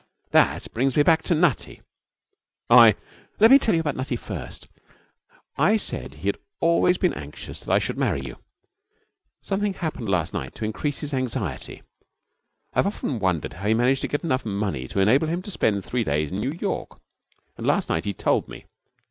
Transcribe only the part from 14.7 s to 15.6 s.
to enable him to